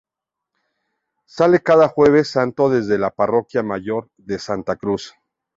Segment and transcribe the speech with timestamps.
[1.27, 5.13] Sale cada Jueves Santo desde la Parroquia Mayor de Santa Cruz.